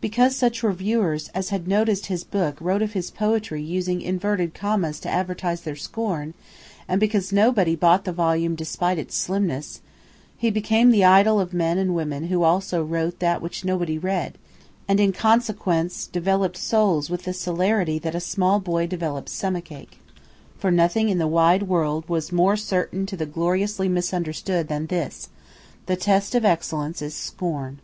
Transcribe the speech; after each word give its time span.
Because 0.00 0.34
such 0.34 0.62
reviewers 0.62 1.28
as 1.34 1.50
had 1.50 1.68
noticed 1.68 2.06
his 2.06 2.24
book 2.24 2.56
wrote 2.62 2.80
of 2.80 2.94
his 2.94 3.10
"poetry" 3.10 3.62
using 3.62 4.00
inverted 4.00 4.54
commas 4.54 4.98
to 5.00 5.10
advertise 5.10 5.60
their 5.60 5.76
scorn, 5.76 6.32
and 6.88 6.98
because 6.98 7.30
nobody 7.30 7.76
bought 7.76 8.06
the 8.06 8.10
volume 8.14 8.54
despite 8.54 8.96
its 8.98 9.14
slimness, 9.14 9.82
he 10.38 10.48
became 10.50 10.90
the 10.90 11.04
idol 11.04 11.38
of 11.38 11.52
men 11.52 11.76
and 11.76 11.94
women 11.94 12.28
who 12.28 12.42
also 12.42 12.82
wrote 12.82 13.18
that 13.18 13.42
which 13.42 13.66
nobody 13.66 13.98
read, 13.98 14.38
and 14.88 14.98
in 14.98 15.12
consequence 15.12 16.06
developed 16.06 16.56
souls 16.56 17.10
with 17.10 17.24
the 17.24 17.34
celerity 17.34 17.98
that 17.98 18.14
a 18.14 18.18
small 18.18 18.58
boy 18.58 18.86
develops 18.86 19.32
stomachache. 19.32 19.98
For 20.56 20.70
nothing 20.70 21.10
in 21.10 21.18
the 21.18 21.28
wide 21.28 21.64
world 21.64 22.08
was 22.08 22.32
more 22.32 22.56
certain 22.56 23.04
to 23.04 23.14
the 23.18 23.26
gloriously 23.26 23.90
misunderstood 23.90 24.68
than 24.68 24.86
this: 24.86 25.28
the 25.84 25.96
test 25.96 26.34
of 26.34 26.46
excellence 26.46 27.02
is 27.02 27.14
scorn. 27.14 27.80